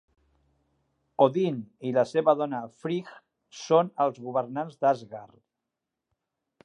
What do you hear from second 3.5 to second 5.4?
són els governants d'Asgard.